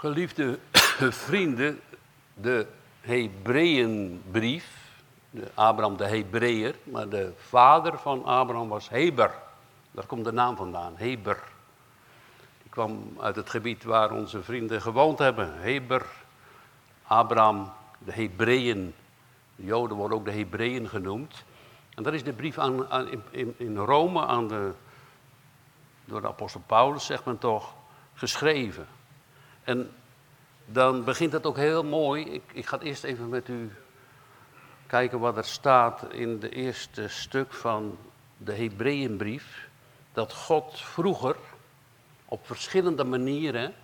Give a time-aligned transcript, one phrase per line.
[0.00, 0.58] Geliefde
[1.28, 1.80] vrienden,
[2.34, 2.66] de
[3.00, 4.66] Hebreeënbrief,
[5.30, 9.34] de Abraham de Hebreeër, maar de vader van Abraham was Heber.
[9.90, 11.42] Daar komt de naam vandaan, Heber.
[12.62, 15.60] Die kwam uit het gebied waar onze vrienden gewoond hebben.
[15.60, 16.06] Heber,
[17.02, 18.94] Abraham, de Hebreeën.
[19.56, 21.44] De Joden worden ook de Hebreeën genoemd.
[21.94, 24.72] En dat is de brief aan, aan in, in, Rome aan de,
[26.04, 27.74] door de apostel Paulus, zegt men toch,
[28.14, 28.86] geschreven.
[29.70, 29.90] En
[30.66, 32.24] dan begint het ook heel mooi.
[32.24, 33.72] Ik, ik ga eerst even met u
[34.86, 37.98] kijken wat er staat in de eerste stuk van
[38.36, 39.68] de Hebreeënbrief.
[40.12, 41.36] Dat God vroeger
[42.24, 43.74] op verschillende manieren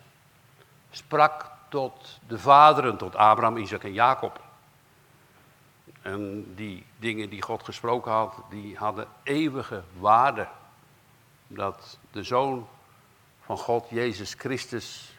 [0.90, 4.40] sprak tot de vaderen, tot Abraham, Isaac en Jacob.
[6.02, 10.48] En die dingen die God gesproken had, die hadden eeuwige waarde.
[11.46, 12.68] Dat de zoon
[13.40, 15.15] van God, Jezus Christus,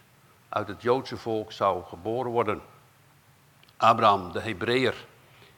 [0.49, 2.61] uit het Joodse volk zou geboren worden.
[3.77, 5.05] Abraham, de Hebreeër,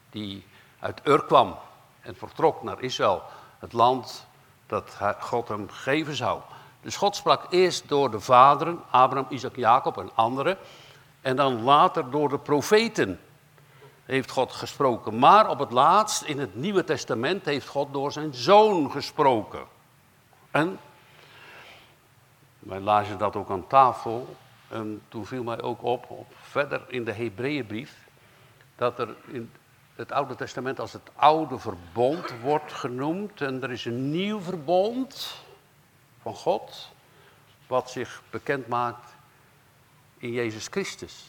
[0.09, 0.45] die
[0.79, 1.57] uit Ur kwam
[2.01, 3.23] en vertrok naar Israël,
[3.59, 4.27] het land
[4.67, 6.41] dat God hem geven zou.
[6.81, 10.57] Dus God sprak eerst door de vaderen, Abraham, Isaac, Jacob en anderen.
[11.21, 13.19] En dan later door de profeten
[14.05, 15.19] heeft God gesproken.
[15.19, 19.63] Maar op het laatst, in het Nieuwe Testament, heeft God door zijn zoon gesproken.
[20.51, 20.79] En
[22.59, 24.35] wij lazen dat ook aan tafel.
[24.69, 28.07] En toen viel mij ook op, op verder in de Hebreeënbrief,
[28.75, 29.51] dat er in
[29.95, 33.41] het Oude Testament als het Oude Verbond wordt genoemd.
[33.41, 35.35] En er is een nieuw verbond
[36.21, 36.89] van God,
[37.67, 39.15] wat zich bekend maakt
[40.17, 41.25] in Jezus Christus.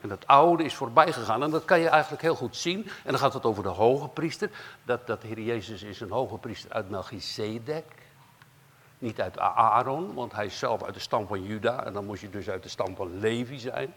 [0.00, 1.42] En dat oude is voorbij gegaan.
[1.42, 2.82] En dat kan je eigenlijk heel goed zien.
[3.04, 4.50] En dan gaat het over de hoge priester.
[4.84, 7.84] Dat, dat Heer Jezus is een hoge priester uit Melchizedek.
[8.98, 11.84] Niet uit Aaron, want hij is zelf uit de stam van Juda.
[11.84, 13.94] En dan moet je dus uit de stam van Levi zijn.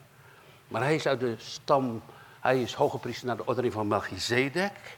[0.67, 2.01] Maar hij is uit de stam,
[2.39, 4.97] hij is hoge priester naar de ordening van Melchizedek.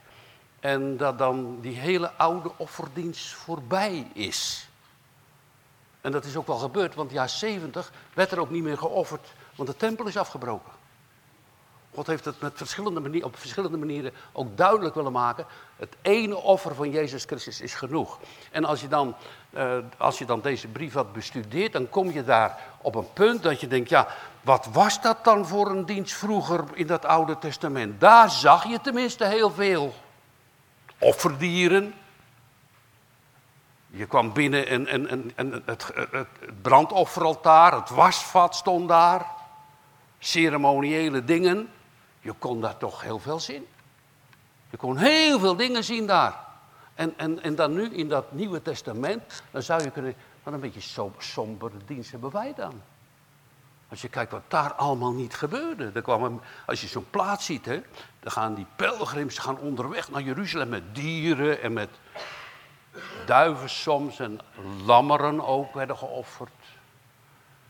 [0.59, 4.69] En dat dan die hele oude offerdienst voorbij is.
[6.01, 9.33] En dat is ook wel gebeurd, want jaar 70 werd er ook niet meer geofferd,
[9.55, 10.71] want de tempel is afgebroken.
[11.93, 15.45] God heeft het met verschillende op verschillende manieren ook duidelijk willen maken.
[15.75, 18.19] Het ene offer van Jezus Christus is genoeg.
[18.51, 19.15] En als je dan,
[19.49, 23.43] uh, als je dan deze brief had bestudeerd, dan kom je daar op een punt
[23.43, 24.07] dat je denkt, ja,
[24.41, 27.99] wat was dat dan voor een dienst vroeger in dat Oude Testament?
[27.99, 29.93] Daar zag je tenminste heel veel.
[30.99, 31.93] Offerdieren.
[33.87, 39.25] Je kwam binnen en, en, en, en het, het brandofferaltaar, het wasvat stond daar.
[40.19, 41.69] Ceremoniële dingen.
[42.21, 43.67] Je kon daar toch heel veel zien.
[44.69, 46.39] Je kon heel veel dingen zien daar.
[46.93, 50.59] En, en, en dan nu in dat Nieuwe Testament, dan zou je kunnen, wat een
[50.59, 52.81] beetje som, sombere dienst hebben wij dan.
[53.89, 55.91] Als je kijkt wat daar allemaal niet gebeurde.
[55.93, 57.81] Er als je zo'n plaats ziet, hè,
[58.19, 61.89] dan gaan die pelgrims gaan onderweg naar Jeruzalem met dieren en met
[63.25, 64.39] duiven soms en
[64.85, 66.51] lammeren ook werden geofferd.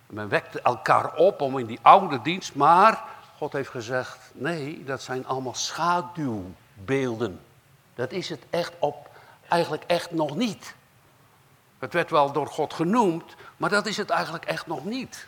[0.07, 3.03] Men wekte elkaar op om in die oude dienst, maar
[3.41, 7.39] God heeft gezegd, nee, dat zijn allemaal schaduwbeelden.
[7.95, 9.09] Dat is het echt op,
[9.47, 10.75] eigenlijk echt nog niet.
[11.79, 15.27] Het werd wel door God genoemd, maar dat is het eigenlijk echt nog niet.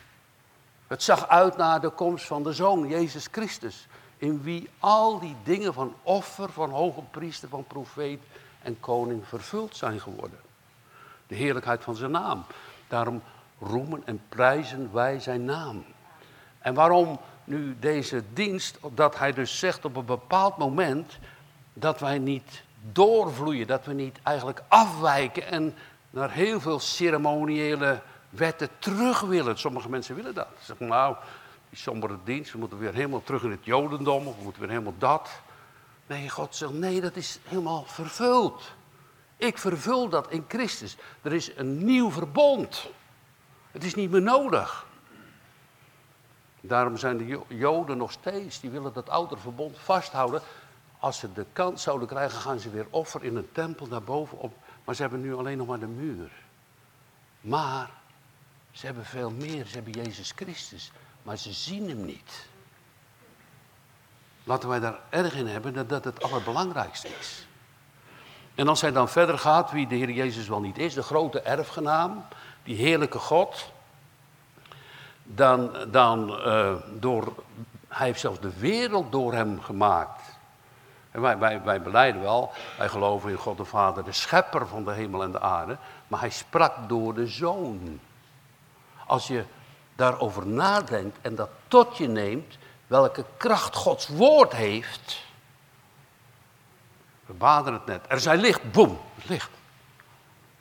[0.86, 3.86] Het zag uit naar de komst van de Zoon, Jezus Christus.
[4.16, 8.20] In wie al die dingen van offer, van hoge priester, van profeet
[8.62, 10.40] en koning vervuld zijn geworden.
[11.26, 12.44] De heerlijkheid van zijn naam.
[12.88, 13.22] Daarom
[13.58, 15.84] roemen en prijzen wij zijn naam.
[16.58, 21.18] En waarom nu deze dienst, dat hij dus zegt op een bepaald moment
[21.72, 22.62] dat wij niet
[22.92, 25.74] doorvloeien, dat we niet eigenlijk afwijken en
[26.10, 28.00] naar heel veel ceremoniële
[28.30, 29.58] wetten terug willen.
[29.58, 30.48] Sommige mensen willen dat.
[30.58, 31.16] Ze zeggen, nou,
[31.70, 34.70] die sombere dienst, we moeten weer helemaal terug in het jodendom, of we moeten weer
[34.70, 35.30] helemaal dat.
[36.06, 38.72] Nee, God zegt, nee, dat is helemaal vervuld.
[39.36, 40.96] Ik vervul dat in Christus.
[41.22, 42.86] Er is een nieuw verbond.
[43.70, 44.86] Het is niet meer nodig.
[46.66, 50.40] Daarom zijn de Joden nog steeds, die willen dat oude verbond vasthouden.
[50.98, 54.54] Als ze de kans zouden krijgen, gaan ze weer offer in een tempel naar bovenop.
[54.84, 56.30] Maar ze hebben nu alleen nog maar de muur.
[57.40, 57.90] Maar
[58.70, 59.66] ze hebben veel meer.
[59.66, 60.92] Ze hebben Jezus Christus.
[61.22, 62.46] Maar ze zien hem niet.
[64.44, 67.46] Laten wij daar erg in hebben dat dat het allerbelangrijkste is.
[68.54, 71.40] En als hij dan verder gaat, wie de Heer Jezus wel niet is, de grote
[71.40, 72.24] erfgenaam,
[72.62, 73.72] die heerlijke God,
[75.24, 77.32] dan, dan uh, door,
[77.88, 80.22] hij heeft zelfs de wereld door hem gemaakt.
[81.10, 84.84] En wij, wij, wij beleiden wel, wij geloven in God de Vader, de schepper van
[84.84, 85.76] de hemel en de aarde,
[86.08, 88.00] maar hij sprak door de zoon.
[89.06, 89.44] Als je
[89.94, 95.22] daarover nadenkt en dat tot je neemt, welke kracht Gods woord heeft.
[97.26, 98.00] We baden het net.
[98.08, 99.50] Er zijn licht, boem, licht.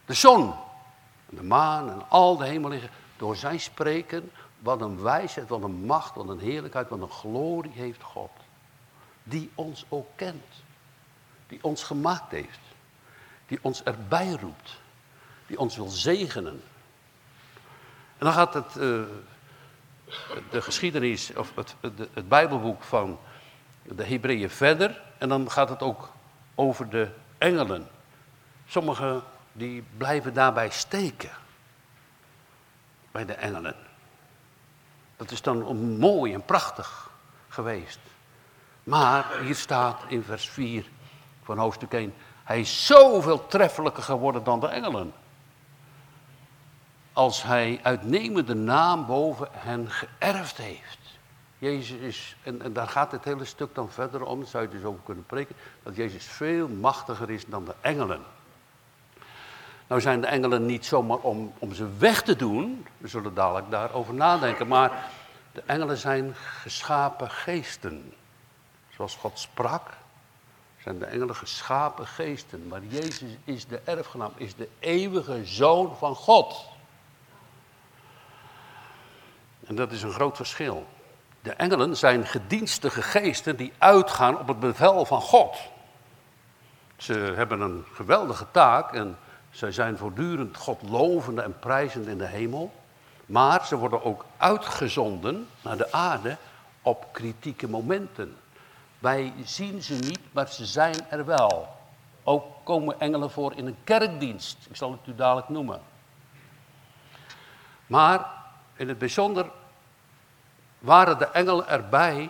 [0.06, 0.54] De zon,
[1.30, 4.32] de maan en al de hemel liggen door zijn spreken.
[4.64, 8.32] Wat een wijsheid, wat een macht, wat een heerlijkheid, wat een glorie heeft God.
[9.24, 10.46] Die ons ook kent.
[11.48, 12.60] Die ons gemaakt heeft.
[13.48, 14.80] Die ons erbij roept.
[15.48, 16.62] Die ons wil zegenen.
[18.18, 19.04] En dan gaat het, uh,
[20.50, 23.20] de geschiedenis, of het, het, het Bijbelboek van
[23.84, 25.02] de Hebreeën verder.
[25.18, 26.12] En dan gaat het ook
[26.56, 27.88] over de engelen.
[28.68, 31.32] Sommigen die blijven daarbij steken.
[33.12, 33.92] Bij de engelen.
[35.18, 37.10] Dat is dan mooi en prachtig
[37.50, 38.00] geweest.
[38.84, 40.90] Maar hier staat in vers 4
[41.44, 42.14] van hoofdstuk 1.
[42.44, 45.14] Hij is zoveel treffelijker geworden dan de engelen.
[47.14, 51.00] Als hij uitnemende naam boven hen geërfd heeft.
[51.58, 54.84] Jezus is, en, daar gaat het hele stuk dan verder om, daar zou je dus
[54.84, 58.22] over kunnen preken, dat Jezus veel machtiger is dan de engelen.
[59.94, 63.72] Nou zijn de engelen niet zomaar om, om ze weg te doen, we zullen dadelijk
[63.72, 65.10] daarover nadenken, maar
[65.52, 68.14] de engelen zijn geschapen geesten.
[68.90, 69.90] Zoals God sprak,
[70.78, 72.68] zijn de engelen geschapen geesten.
[72.68, 76.66] Maar Jezus is de erfgenaam, is de eeuwige zoon van God.
[79.66, 80.88] En dat is een groot verschil.
[81.42, 85.58] De engelen zijn gedienstige geesten die uitgaan op het bevel van God.
[86.98, 89.18] Ze hebben een geweldige taak en
[89.54, 92.74] zij zijn voortdurend God lovende en prijzend in de hemel.
[93.26, 96.38] Maar ze worden ook uitgezonden naar de aarde
[96.82, 98.38] op kritieke momenten.
[99.00, 101.78] Wij zien ze niet, maar ze zijn er wel.
[102.24, 104.58] Ook komen engelen voor in een kerkdienst.
[104.70, 105.82] Ik zal het u dadelijk noemen.
[107.88, 108.28] Maar
[108.76, 109.52] in het bijzonder
[110.80, 112.30] waren de engelen erbij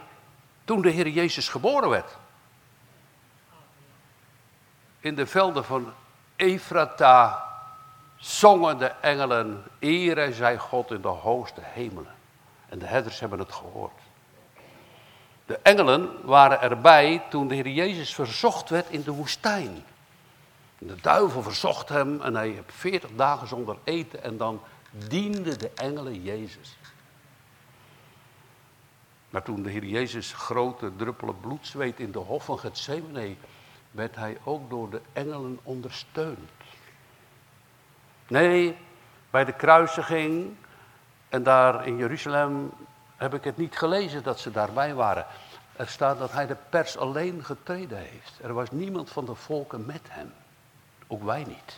[0.66, 2.18] toen de Heer Jezus geboren werd.
[5.00, 5.94] In de velden van
[6.36, 7.52] Efrata
[8.16, 12.16] zongen de engelen, ere zij God in de hoogste hemelen.
[12.70, 14.00] En de herders hebben het gehoord.
[15.46, 19.84] De engelen waren erbij toen de Heer Jezus verzocht werd in de woestijn.
[20.78, 24.62] De duivel verzocht hem en hij heeft veertig dagen zonder eten en dan
[25.08, 26.78] dienden de engelen Jezus.
[29.30, 33.36] Maar toen de Heer Jezus grote druppelen bloed zweet in de hof van Gethsemane,
[33.94, 36.50] werd hij ook door de engelen ondersteund.
[38.28, 38.78] Nee,
[39.30, 40.56] bij de kruisiging
[41.30, 42.72] en daar in Jeruzalem
[43.18, 45.26] heb ik het niet gelezen dat ze daarbij waren.
[45.76, 48.40] Er staat dat hij de pers alleen getreden heeft.
[48.42, 50.34] Er was niemand van de volken met hem.
[51.08, 51.78] Ook wij niet.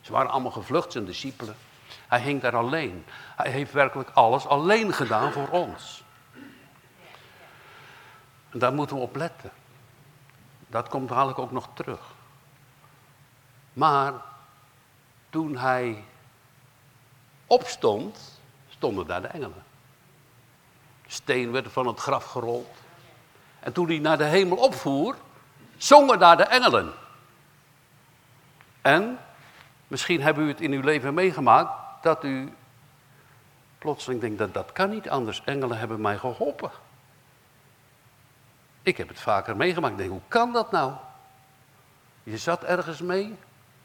[0.00, 1.56] Ze waren allemaal gevlucht, zijn discipelen.
[2.08, 3.04] Hij hing daar alleen.
[3.36, 6.04] Hij heeft werkelijk alles alleen gedaan voor ons.
[8.50, 9.50] En daar moeten we op letten.
[10.74, 12.00] Dat komt dadelijk ook nog terug.
[13.72, 14.12] Maar
[15.30, 16.04] toen hij
[17.46, 19.62] opstond, stonden daar de engelen.
[21.06, 22.76] steen werd van het graf gerold.
[23.60, 25.16] En toen hij naar de hemel opvoer,
[25.76, 26.92] zongen daar de engelen.
[28.82, 29.18] En
[29.86, 32.52] misschien hebben u het in uw leven meegemaakt dat u
[33.78, 35.44] plotseling denkt dat dat kan niet anders.
[35.44, 36.70] Engelen hebben mij geholpen.
[38.84, 39.92] Ik heb het vaker meegemaakt.
[39.92, 40.92] Ik denk, hoe kan dat nou?
[42.22, 43.36] Je zat ergens mee,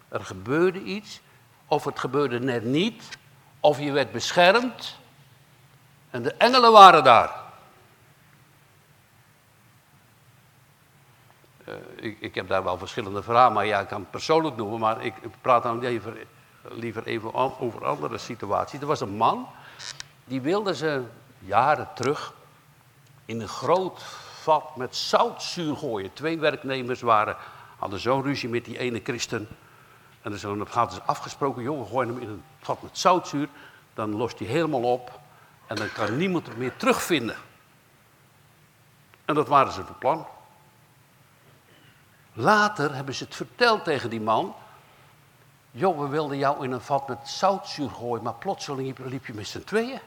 [0.07, 1.21] er gebeurde iets,
[1.67, 3.17] of het gebeurde net niet,
[3.59, 4.97] of je werd beschermd
[6.09, 7.35] en de engelen waren daar.
[11.67, 14.79] Uh, ik, ik, heb daar wel verschillende verhalen, maar ja, ik kan het persoonlijk noemen,
[14.79, 16.17] maar ik praat dan liever,
[16.69, 18.79] liever even over andere situaties.
[18.79, 19.47] Er was een man,
[20.25, 21.03] die wilde ze
[21.39, 22.33] jaren terug
[23.25, 24.03] in een groot
[24.49, 26.13] vat met zoutzuur gooien.
[26.13, 27.35] Twee werknemers waren,
[27.77, 29.47] hadden zo'n ruzie met die ene christen.
[30.21, 33.47] En dan hadden ze afgesproken, joh, we gooien hem in een vat met zoutzuur.
[33.93, 35.19] Dan lost hij helemaal op
[35.67, 37.35] en dan kan niemand het meer terugvinden.
[39.25, 40.27] En dat waren ze van plan.
[42.33, 44.55] Later hebben ze het verteld tegen die man.
[45.71, 49.47] Joh, we wilden jou in een vat met zoutzuur gooien, maar plotseling liep je met
[49.47, 49.99] z'n tweeën.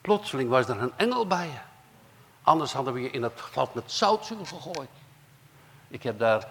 [0.00, 1.74] Plotseling was er een engel bij je.
[2.46, 4.88] Anders hadden we je in het vat met zoutzuur gegooid.
[5.88, 6.48] Ik heb daar,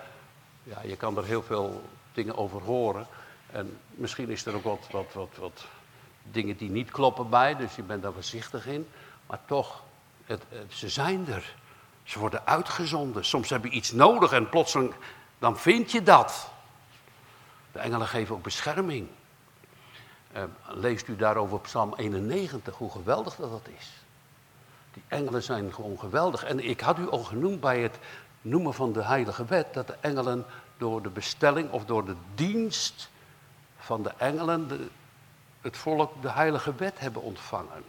[0.63, 1.81] ja, je kan er heel veel
[2.13, 3.07] dingen over horen.
[3.51, 5.65] En misschien is er ook wat, wat, wat, wat
[6.23, 8.87] dingen die niet kloppen bij, dus je bent daar voorzichtig in.
[9.25, 9.83] Maar toch,
[10.25, 11.55] het, ze zijn er.
[12.03, 13.25] Ze worden uitgezonden.
[13.25, 14.93] Soms heb je iets nodig en plotseling,
[15.39, 16.49] dan vind je dat.
[17.71, 19.07] De engelen geven ook bescherming.
[20.35, 24.04] Uh, leest u daarover Psalm 91, hoe geweldig dat, dat is.
[24.95, 26.43] Die engelen zijn gewoon geweldig.
[26.43, 27.97] En ik had u al genoemd bij het
[28.41, 30.45] noemen van de heilige wet, dat de engelen
[30.77, 33.09] door de bestelling of door de dienst
[33.77, 34.87] van de engelen de,
[35.61, 37.83] het volk de heilige wet hebben ontvangen.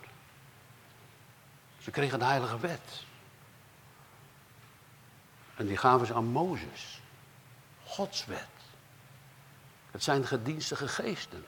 [1.78, 3.04] Ze kregen een heilige wet.
[5.56, 7.00] En die gaven ze aan Mozes.
[7.84, 8.48] Gods wet.
[9.90, 11.44] Het zijn gedienstige geesten.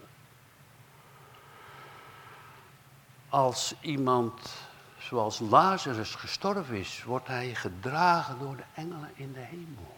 [3.29, 4.68] Als iemand
[4.99, 9.97] zoals Lazarus gestorven is, wordt hij gedragen door de engelen in de hemel.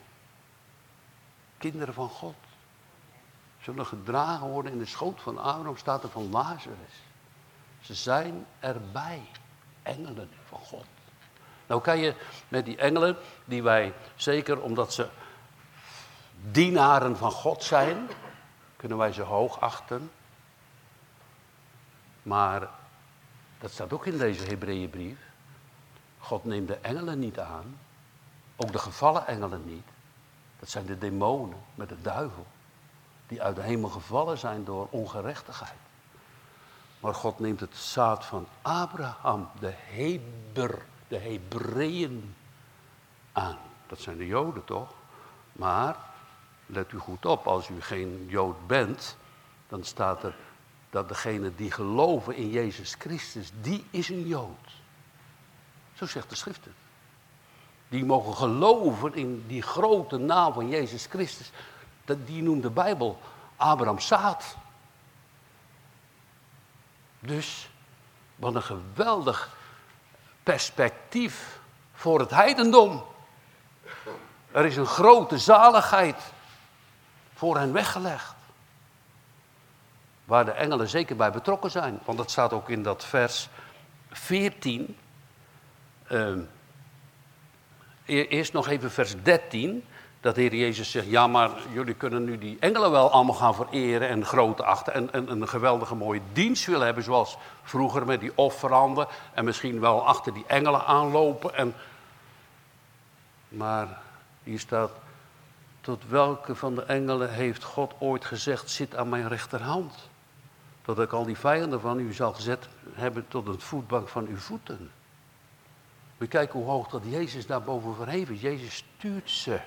[1.58, 2.34] Kinderen van God
[3.60, 7.02] zullen gedragen worden in de schoot van Abraham, staat er van Lazarus.
[7.80, 9.22] Ze zijn erbij,
[9.82, 10.84] engelen van God.
[11.66, 12.14] Nou kan je
[12.48, 15.08] met die engelen, die wij zeker omdat ze
[16.50, 18.08] dienaren van God zijn,
[18.76, 20.10] kunnen wij ze hoog achten.
[22.22, 22.68] Maar
[23.60, 25.18] dat staat ook in deze Hebreeënbrief.
[26.18, 27.78] God neemt de engelen niet aan,
[28.56, 29.86] ook de gevallen engelen niet.
[30.58, 32.46] Dat zijn de demonen met de duivel,
[33.26, 35.78] die uit de hemel gevallen zijn door ongerechtigheid.
[37.00, 42.34] Maar God neemt het zaad van Abraham, de Heber, de Hebreeën
[43.32, 43.58] aan.
[43.86, 44.92] Dat zijn de Joden toch?
[45.52, 45.96] Maar
[46.66, 49.16] let u goed op, als u geen Jood bent,
[49.68, 50.34] dan staat er
[50.90, 54.68] dat degene die geloven in Jezus Christus, die is een Jood.
[55.94, 56.74] Zo zegt de schrift het.
[57.88, 61.50] Die mogen geloven in die grote naam van Jezus Christus.
[62.24, 63.20] Die noemt de Bijbel
[63.56, 64.56] Abraham zaad.
[67.20, 67.70] Dus
[68.36, 69.56] wat een geweldig
[70.42, 71.60] perspectief
[71.92, 73.04] voor het heidendom.
[74.50, 76.22] Er is een grote zaligheid
[77.34, 78.34] voor hen weggelegd.
[80.30, 81.98] Waar de engelen zeker bij betrokken zijn.
[82.04, 83.48] Want dat staat ook in dat vers
[84.10, 84.96] 14.
[86.10, 86.36] Uh,
[88.04, 89.84] eerst nog even vers 13.
[90.20, 93.54] Dat de Heer Jezus zegt, ja maar jullie kunnen nu die engelen wel allemaal gaan
[93.54, 94.94] vereren en groot achten.
[94.94, 99.06] En, en, een geweldige mooie dienst willen hebben zoals vroeger met die offeranden.
[99.34, 101.54] En misschien wel achter die engelen aanlopen.
[101.54, 101.74] En...
[103.48, 104.00] Maar
[104.42, 104.90] hier staat,
[105.80, 110.09] tot welke van de engelen heeft God ooit gezegd, zit aan mijn rechterhand?
[110.84, 114.36] Dat ik al die vijanden van u zal gezet hebben tot een voetbank van uw
[114.36, 114.90] voeten.
[116.18, 118.40] Je kijken hoe hoog dat Jezus daarboven verheven is.
[118.40, 119.60] Jezus stuurt ze.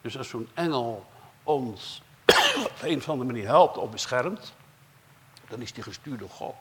[0.00, 1.06] Dus als zo'n engel
[1.42, 2.02] ons
[2.64, 4.54] op een of andere manier helpt of beschermt,
[5.48, 6.56] dan is die gestuurd door God.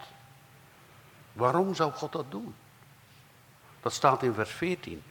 [1.33, 2.55] Waarom zou God dat doen?
[3.81, 5.03] Dat staat in vers 14.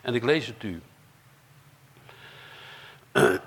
[0.00, 0.82] En ik lees het u.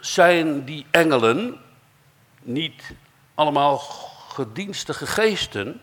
[0.00, 1.60] Zijn die engelen
[2.42, 2.94] niet
[3.40, 3.78] allemaal
[4.28, 5.80] gedienstige geesten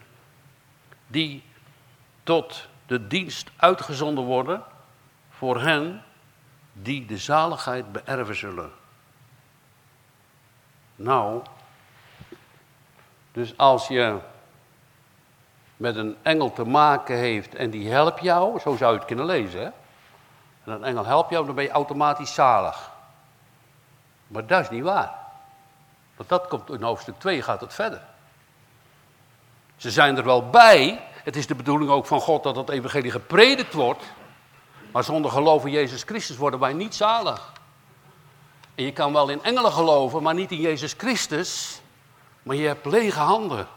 [1.08, 1.44] die
[2.24, 4.64] tot de dienst uitgezonden worden
[5.30, 6.04] voor hen
[6.74, 8.72] die de zaligheid beërven zullen.
[10.96, 11.42] Nou,
[13.32, 14.18] dus als je
[15.78, 19.26] met een engel te maken heeft en die helpt jou, zo zou je het kunnen
[19.26, 19.70] lezen, hè?
[20.64, 22.92] En een engel helpt jou, dan ben je automatisch zalig.
[24.28, 25.27] Maar dat is niet waar.
[26.18, 28.02] Want dat komt in hoofdstuk 2, gaat het verder.
[29.76, 31.02] Ze zijn er wel bij.
[31.24, 34.04] Het is de bedoeling ook van God dat het evangelie gepredikt wordt.
[34.92, 37.54] Maar zonder geloof in Jezus Christus worden wij niet zalig.
[38.76, 41.82] En je kan wel in engelen geloven, maar niet in Jezus Christus.
[42.44, 43.68] Maar je hebt lege handen.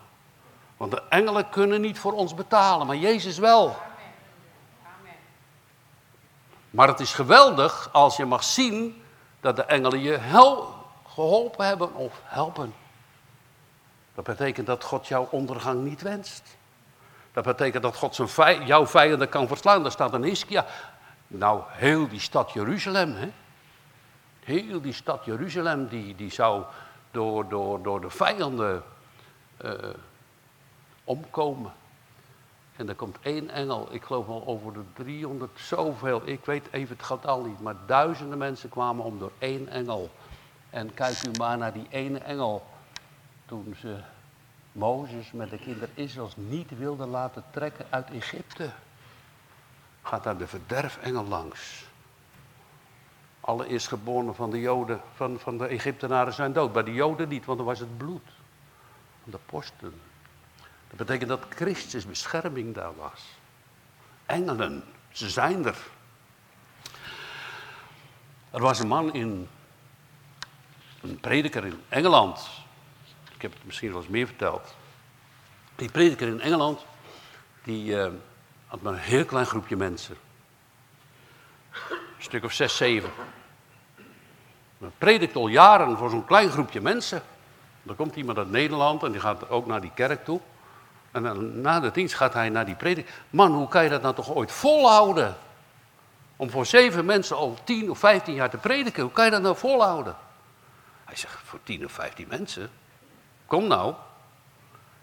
[0.77, 3.77] Want de engelen kunnen niet voor ons betalen, maar Jezus wel.
[6.71, 9.03] Maar het is geweldig als je mag zien
[9.41, 10.80] dat de engelen je hel
[11.15, 12.75] geholpen hebben of helpen.
[14.15, 16.57] Dat betekent dat God jouw ondergang niet wenst.
[17.33, 19.83] Dat betekent dat God zijn jouw vijanden kan verslaan.
[19.83, 20.67] Daar staat een Hiskia.
[21.27, 23.31] Nou, heel die stad Jeruzalem, hè?
[24.45, 26.65] Heel die stad Jeruzalem, die, die zou
[27.11, 28.83] door, door, door de vijanden
[29.65, 29.73] uh,
[31.05, 31.73] omkomen.
[32.77, 36.97] En er komt één engel, ik geloof al over de 300 zoveel, ik weet even
[36.97, 40.11] het getal niet, maar duizenden mensen kwamen om door één engel.
[40.71, 42.67] En kijk u maar naar die ene engel,
[43.47, 44.01] toen ze
[44.73, 48.71] Mozes met de kinderen Israëls niet wilden laten trekken uit Egypte.
[50.03, 51.85] Gaat daar de verderfengel langs.
[53.41, 56.73] Alle eerstgeborenen van de Joden, van, van de Egyptenaren zijn dood.
[56.73, 58.29] Bij de Joden niet, want dan was het bloed.
[59.23, 59.95] Van de posten.
[60.89, 63.39] Dat betekent dat Christus bescherming daar was.
[64.27, 65.79] Engelen, ze zijn er.
[68.51, 69.49] Er was een man in,
[71.01, 72.49] een prediker in Engeland.
[73.35, 74.75] ik heb het misschien wel eens meer verteld.
[75.77, 76.85] Die prediker in Engeland,
[77.65, 78.11] die eh,
[78.67, 80.17] had maar een heel klein groepje mensen.
[81.91, 83.11] Een stuk of zes, zeven.
[84.79, 87.23] Maar predikt al jaren voor zo'n klein groepje mensen.
[87.83, 90.41] Dan komt iemand uit Nederland en die gaat ook naar die kerk toe.
[91.11, 93.11] En na de dienst gaat hij naar die predik.
[93.31, 95.37] Man, hoe kan je dat nou toch ooit volhouden?
[96.37, 99.03] Om voor zeven mensen al tien of vijftien jaar te prediken.
[99.03, 100.17] Hoe kan je dat nou volhouden?
[101.11, 102.71] Hij zegt, voor tien of vijftien mensen?
[103.47, 103.95] Kom nou.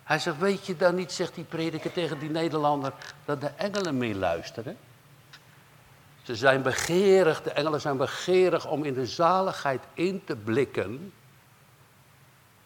[0.04, 2.94] Hij zegt, weet je dan niet, zegt die prediker tegen die Nederlander,
[3.26, 4.78] dat de engelen meeluisteren?
[6.24, 11.14] Ze zijn begeerig, de engelen zijn begeerig om in de zaligheid in te blikken.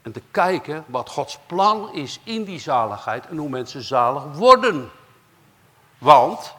[0.02, 4.92] En te kijken wat Gods plan is in die zaligheid en hoe mensen zalig worden.
[5.98, 6.54] Want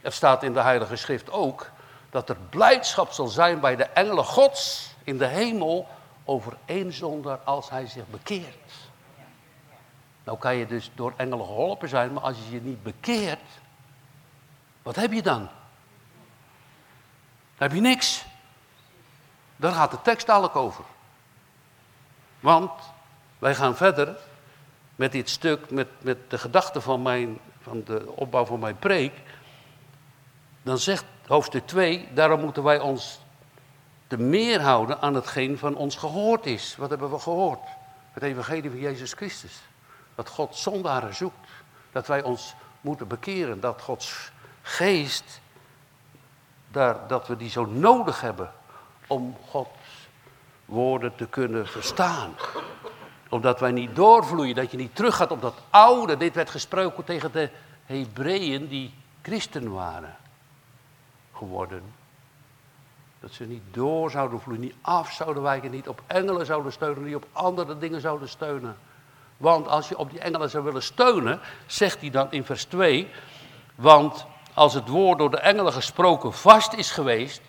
[0.00, 1.70] er staat in de Heilige Schrift ook
[2.10, 5.88] dat er blijdschap zal zijn bij de engelen Gods in de hemel
[6.24, 8.72] over één zonder als hij zich bekeert.
[10.24, 13.60] Nou kan je dus door engelen geholpen zijn, maar als je je niet bekeert,
[14.82, 15.48] wat heb je dan?
[17.56, 18.24] Dan heb je niks.
[19.56, 20.84] Daar gaat de tekst eigenlijk over.
[22.40, 22.70] Want
[23.38, 24.16] wij gaan verder
[24.96, 29.12] met dit stuk, met, met de gedachte van, mijn, van de opbouw van mijn preek.
[30.62, 33.20] Dan zegt hoofdstuk 2, daarom moeten wij ons
[34.06, 36.76] te meer houden aan hetgeen van ons gehoord is.
[36.76, 37.68] Wat hebben we gehoord?
[38.12, 39.62] Het evangelie van Jezus Christus.
[40.14, 41.48] Dat God zondaren zoekt.
[41.92, 43.60] Dat wij ons moeten bekeren.
[43.60, 44.32] Dat Gods
[44.62, 45.40] geest,
[46.68, 48.52] daar, dat we die zo nodig hebben
[49.06, 50.08] om Gods
[50.64, 52.34] woorden te kunnen verstaan.
[53.28, 56.16] Omdat wij niet doorvloeien, dat je niet teruggaat op dat oude.
[56.16, 57.50] Dit werd gesproken tegen de
[57.86, 60.16] Hebreeën die christen waren
[61.32, 61.82] geworden.
[63.24, 67.04] Dat ze niet door zouden vloeien, niet af zouden wijken, niet op engelen zouden steunen,
[67.04, 68.76] niet op andere dingen zouden steunen.
[69.36, 73.08] Want als je op die engelen zou willen steunen, zegt hij dan in vers 2,
[73.74, 77.40] want als het woord door de engelen gesproken vast is geweest,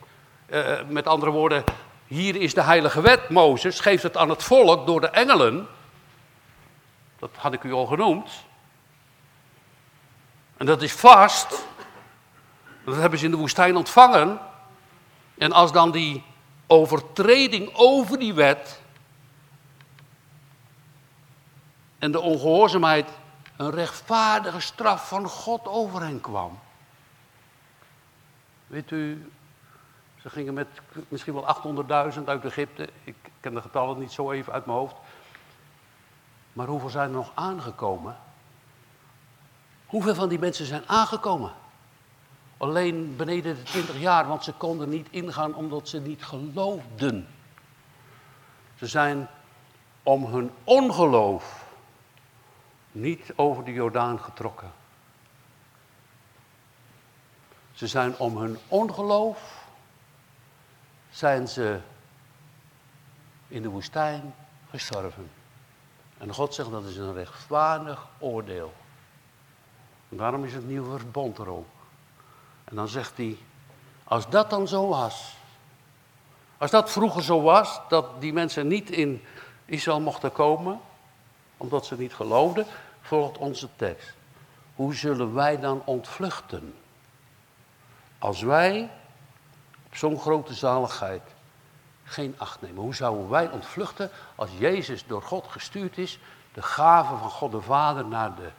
[0.47, 1.63] uh, met andere woorden,
[2.07, 5.67] hier is de heilige wet, Mozes, geeft het aan het volk door de engelen,
[7.19, 8.29] dat had ik u al genoemd,
[10.57, 11.65] en dat is vast,
[12.85, 14.39] dat hebben ze in de woestijn ontvangen,
[15.37, 16.23] en als dan die
[16.67, 18.81] overtreding over die wet
[21.99, 23.09] en de ongehoorzaamheid
[23.57, 26.59] een rechtvaardige straf van God over hen kwam.
[28.67, 29.31] Weet u,
[30.21, 30.67] ze gingen met
[31.07, 31.55] misschien wel
[32.13, 32.89] 800.000 uit Egypte.
[33.03, 34.95] Ik ken de getallen niet zo even uit mijn hoofd.
[36.53, 38.17] Maar hoeveel zijn er nog aangekomen?
[39.85, 41.51] Hoeveel van die mensen zijn aangekomen?
[42.57, 47.27] Alleen beneden de 20 jaar, want ze konden niet ingaan omdat ze niet geloofden.
[48.75, 49.27] Ze zijn
[50.03, 51.65] om hun ongeloof
[52.91, 54.71] niet over de Jordaan getrokken.
[57.73, 59.67] Ze zijn om hun ongeloof,
[61.09, 61.79] zijn ze
[63.47, 64.33] in de woestijn
[64.69, 65.29] gestorven.
[66.17, 68.73] En God zegt dat is een rechtvaardig oordeel.
[70.09, 71.74] Daarom is het nieuwe verbond er ook.
[72.65, 73.37] En dan zegt hij,
[74.03, 75.35] als dat dan zo was,
[76.57, 79.23] als dat vroeger zo was, dat die mensen niet in
[79.65, 80.79] Israël mochten komen,
[81.57, 82.65] omdat ze niet geloofden,
[83.01, 84.13] volgt onze tekst.
[84.75, 86.75] Hoe zullen wij dan ontvluchten?
[88.19, 88.89] Als wij
[89.85, 91.21] op zo'n grote zaligheid
[92.03, 92.81] geen acht nemen.
[92.81, 96.19] Hoe zouden wij ontvluchten als Jezus door God gestuurd is,
[96.53, 98.49] de gave van God de Vader naar de,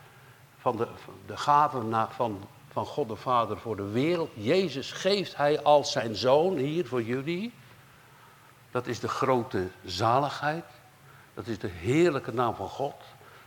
[0.58, 0.88] van de,
[1.26, 4.30] de gave naar, van van God de Vader voor de wereld.
[4.34, 7.52] Jezus geeft hij als zijn zoon hier voor jullie.
[8.70, 10.64] Dat is de grote zaligheid.
[11.34, 12.94] Dat is de heerlijke naam van God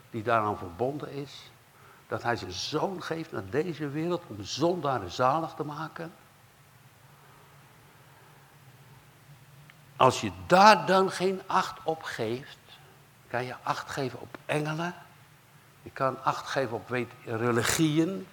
[0.09, 1.51] die daaraan verbonden is.
[2.07, 6.13] Dat hij zijn zoon geeft naar deze wereld om zondaren zalig te maken.
[9.95, 12.57] Als je daar dan geen acht op geeft,
[13.27, 14.95] kan je acht geven op engelen.
[15.81, 18.27] Je kan acht geven op weet, religieën.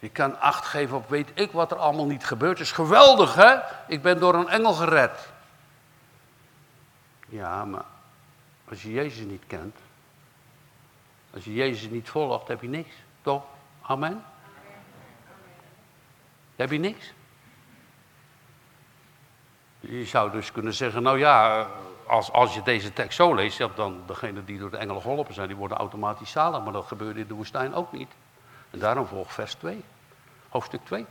[0.00, 2.60] Je kan acht geven op weet ik wat er allemaal niet gebeurt.
[2.60, 3.56] is geweldig, hè?
[3.86, 5.32] Ik ben door een engel gered.
[7.28, 7.84] Ja, maar
[8.68, 9.76] als je Jezus niet kent,
[11.34, 12.94] als je Jezus niet volgt, heb je niks.
[13.22, 13.42] Toch?
[13.82, 14.24] Amen?
[16.56, 17.12] Heb je niks?
[19.80, 21.66] Je zou dus kunnen zeggen, nou ja,
[22.06, 25.48] als, als je deze tekst zo leest, dan degenen die door de engelen geholpen zijn,
[25.48, 26.62] die worden automatisch zalig.
[26.62, 28.10] Maar dat gebeurde in de woestijn ook niet.
[28.70, 29.84] En daarom volgt vers 2,
[30.48, 31.06] hoofdstuk 2.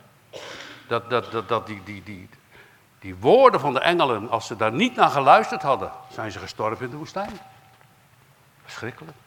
[0.88, 2.30] Dat, dat, dat, die, die, die,
[3.00, 6.86] die woorden van de engelen, als ze daar niet naar geluisterd hadden, zijn ze gestorven
[6.86, 7.39] in de woestijn.
[8.63, 9.17] Verschrikkelijk.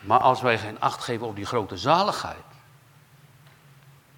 [0.00, 2.44] Maar als wij geen acht geven op die grote zaligheid,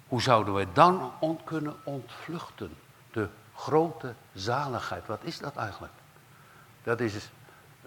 [0.07, 2.77] hoe zouden wij dan on kunnen ontvluchten?
[3.11, 5.93] De grote zaligheid, wat is dat eigenlijk?
[6.83, 7.29] Dat is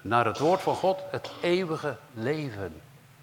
[0.01, 2.81] naar het woord van God het eeuwige leven,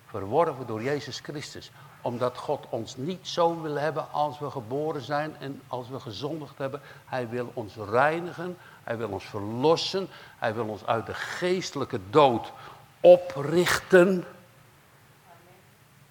[0.10, 1.72] verworven door Jezus Christus.
[2.02, 6.58] Omdat God ons niet zo wil hebben als we geboren zijn en als we gezondigd
[6.58, 6.82] hebben.
[7.06, 12.52] Hij wil ons reinigen, hij wil ons verlossen, hij wil ons uit de geestelijke dood
[13.00, 14.26] oprichten.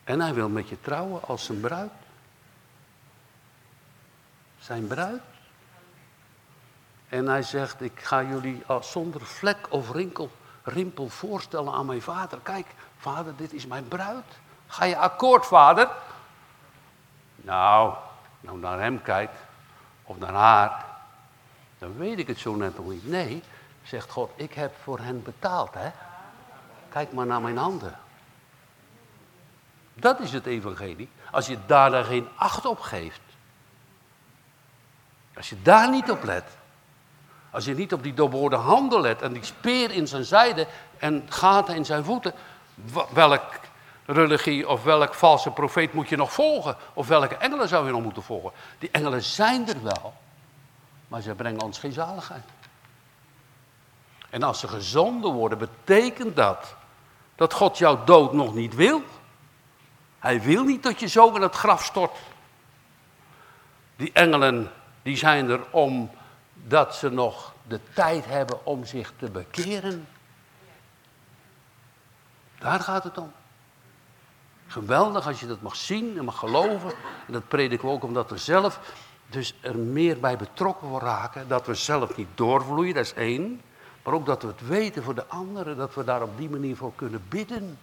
[0.04, 1.90] En hij wil met je trouwen als zijn bruid.
[4.58, 5.22] Zijn bruid.
[7.08, 10.30] En hij zegt, ik ga jullie zonder vlek of rinkel,
[10.68, 12.38] rimpel voorstellen aan mijn vader.
[12.42, 12.66] Kijk,
[12.98, 14.24] vader, dit is mijn bruid.
[14.66, 15.88] Ga je akkoord, vader?
[17.34, 17.94] Nou,
[18.40, 19.36] nou naar hem kijkt,
[20.02, 20.84] of naar haar,
[21.78, 23.08] dan weet ik het zo net nog niet.
[23.08, 23.42] Nee,
[23.82, 25.90] zegt God, ik heb voor hen betaald, hè.
[26.88, 27.98] Kijk maar naar mijn handen.
[29.94, 31.08] Dat is het evangelie.
[31.30, 33.20] Als je daar geen acht op geeft.
[35.36, 36.57] Als je daar niet op let.
[37.58, 40.66] Als je niet op die doorboorde handen let en die speer in zijn zijde
[40.98, 42.32] en gaten in zijn voeten.
[43.12, 43.42] Welk
[44.06, 46.76] religie of welk valse profeet moet je nog volgen?
[46.94, 48.52] Of welke engelen zou je nog moeten volgen?
[48.78, 50.14] Die engelen zijn er wel,
[51.08, 52.44] maar ze brengen ons geen zaligheid.
[54.30, 56.74] En als ze gezonden worden, betekent dat
[57.34, 59.02] dat God jouw dood nog niet wil.
[60.18, 62.16] Hij wil niet dat je zo in het graf stort.
[63.96, 64.70] Die engelen,
[65.02, 65.60] die zijn er
[66.68, 70.08] omdat ze nog de tijd hebben om zich te bekeren.
[72.58, 73.32] Daar gaat het om.
[74.66, 76.90] Geweldig als je dat mag zien en mag geloven.
[77.26, 78.80] En dat prediken we ook omdat we zelf
[79.26, 81.48] dus er meer bij betrokken raken.
[81.48, 83.60] Dat we zelf niet doorvloeien, dat is één.
[84.02, 86.76] Maar ook dat we het weten voor de anderen, dat we daar op die manier
[86.76, 87.78] voor kunnen bidden.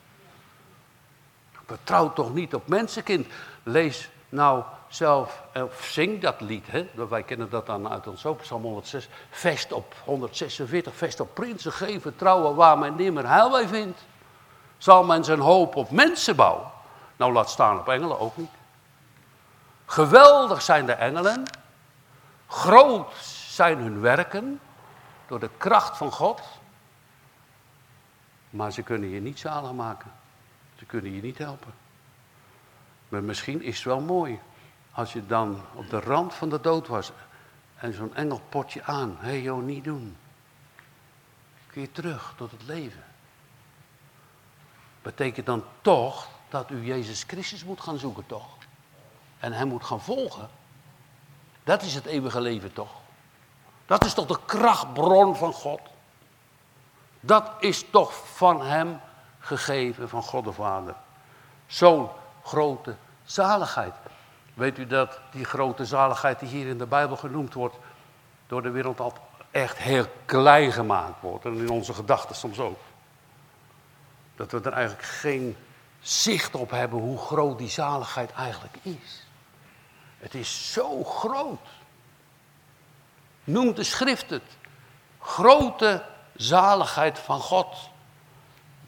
[1.66, 3.28] Vertrouw toch niet op mensenkind.
[3.64, 4.64] Lees nou
[4.96, 6.66] zelf, of zing dat lied.
[6.68, 6.88] Hè?
[7.10, 9.10] Wij kennen dat dan uit ons ook, Psalm 106.
[9.30, 14.06] Vest op 146, vest op prinsen, geven vertrouwen waar men nimmer heil bij vindt.
[14.78, 16.72] Zal men zijn hoop op mensen bouwen?
[17.16, 18.50] Nou, laat staan op engelen ook niet.
[19.86, 21.44] Geweldig zijn de engelen.
[22.48, 23.16] Groot
[23.50, 24.60] zijn hun werken
[25.28, 26.42] door de kracht van God.
[28.50, 30.12] Maar ze kunnen je niet zalig maken.
[30.76, 31.74] Ze kunnen je niet helpen.
[33.10, 34.40] Maar misschien is het wel mooi
[34.96, 37.12] als je dan op de rand van de dood was
[37.76, 39.18] en zo'n engel potje aan.
[39.20, 40.18] Hé hey, niet doen.
[41.72, 43.04] Keer terug tot het leven.
[45.02, 48.48] Betekent dan toch dat u Jezus Christus moet gaan zoeken, toch?
[49.40, 50.50] En hem moet gaan volgen.
[51.64, 52.92] Dat is het eeuwige leven, toch?
[53.86, 55.82] Dat is toch de krachtbron van God?
[57.20, 59.00] Dat is toch van hem
[59.40, 60.96] gegeven, van God de Vader.
[61.68, 62.10] Zo'n
[62.44, 63.94] grote zaligheid.
[64.56, 67.76] Weet u dat die grote zaligheid die hier in de Bijbel genoemd wordt,
[68.48, 69.14] door de wereld al
[69.52, 71.46] echt heel klein gemaakt wordt.
[71.46, 72.80] En in onze gedachten soms ook.
[74.36, 75.58] Dat we er eigenlijk geen
[76.00, 79.28] zicht op hebben hoe groot die zaligheid eigenlijk is.
[80.18, 81.68] Het is zo groot.
[83.44, 84.58] Noemt de schrift het.
[85.20, 87.90] Grote zaligheid van God.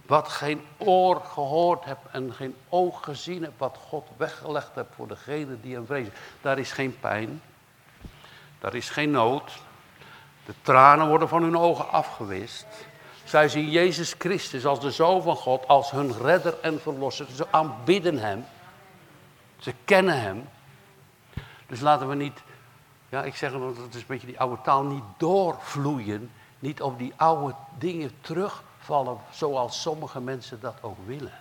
[0.07, 5.07] Wat geen oor gehoord hebt en geen oog gezien hebt, wat God weggelegd hebt voor
[5.07, 6.13] degene die hem vrezen.
[6.41, 7.41] Daar is geen pijn,
[8.59, 9.51] daar is geen nood.
[10.45, 12.65] De tranen worden van hun ogen afgewist.
[13.23, 17.27] Zij zien Jezus Christus als de Zoon van God, als hun redder en verlosser.
[17.35, 18.45] Ze aanbidden Hem.
[19.57, 20.49] Ze kennen Hem.
[21.65, 22.41] Dus laten we niet,
[23.09, 26.31] ja ik zeg dat is een beetje die oude taal, niet doorvloeien.
[26.59, 28.11] Niet op die oude dingen
[28.87, 31.39] terugvallen zoals sommige mensen dat ook willen.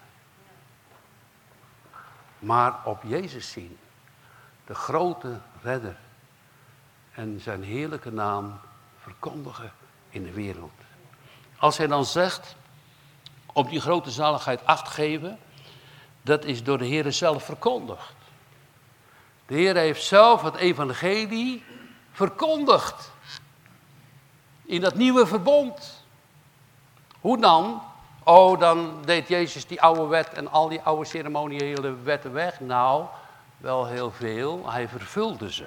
[2.39, 3.79] Maar op Jezus zien.
[4.67, 5.97] De grote redder.
[7.13, 8.59] En zijn heerlijke naam
[8.99, 9.73] verkondigen
[10.11, 10.73] in de wereld.
[11.59, 12.57] Als hij dan zegt,
[13.53, 15.39] op die grote zaligheid acht geven,
[16.23, 18.15] dat is door de Heer zelf verkondigd.
[19.47, 21.65] De Heer heeft zelf het evangelie
[22.13, 23.13] verkondigd.
[24.65, 26.06] In dat nieuwe verbond.
[27.27, 27.83] Hoe dan?
[28.25, 32.61] Oh, dan deed Jezus die oude wet en al die oude ceremoniële wetten weg.
[32.61, 33.07] Nou,
[33.57, 34.71] wel heel veel.
[34.71, 35.67] Hij vervulde ze.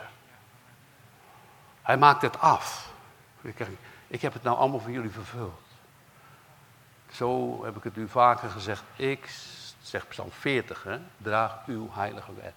[1.82, 2.94] Hij maakt het af.
[4.08, 5.62] Ik heb het nou allemaal voor jullie vervuld.
[7.12, 8.84] Zo heb ik het u vaker gezegd.
[8.96, 9.30] Ik,
[9.82, 12.56] zeg Psalm 40, hè, draag uw heilige wet.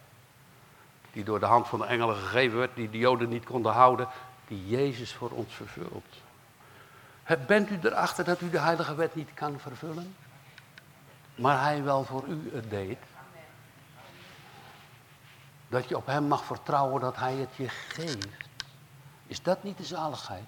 [1.12, 4.08] Die door de hand van de engelen gegeven werd, die de Joden niet konden houden.
[4.48, 6.21] Die Jezus voor ons vervult.
[7.46, 10.16] Bent u erachter dat u de heilige wet niet kan vervullen?
[11.34, 12.98] Maar hij wel voor u het deed.
[15.68, 18.28] Dat je op hem mag vertrouwen dat hij het je geeft.
[19.26, 20.46] Is dat niet de zaligheid?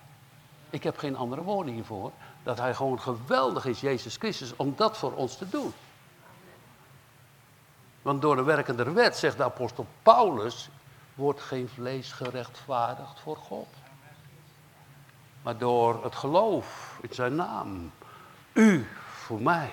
[0.70, 2.12] Ik heb geen andere woorden hiervoor.
[2.42, 5.72] Dat hij gewoon geweldig is, Jezus Christus, om dat voor ons te doen.
[8.02, 10.68] Want door de werkende wet, zegt de apostel Paulus,
[11.14, 13.68] wordt geen vlees gerechtvaardigd voor God.
[15.44, 17.92] Maar door het geloof in zijn naam.
[18.52, 18.88] U
[19.24, 19.72] voor mij.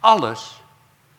[0.00, 0.62] Alles,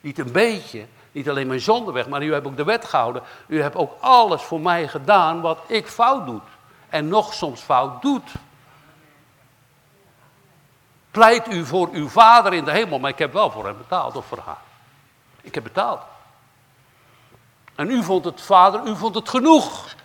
[0.02, 3.24] niet een beetje, niet alleen mijn zonde weg, maar u hebt ook de wet gehouden.
[3.48, 6.40] U hebt ook alles voor mij gedaan wat ik fout doe.
[6.90, 8.32] En nog soms fout doet.
[11.12, 14.16] Pleit u voor uw vader in de hemel, maar ik heb wel voor hem betaald
[14.16, 14.62] of voor haar.
[15.42, 16.02] Ik heb betaald.
[17.76, 19.96] En u vond het, vader, u vond het genoeg.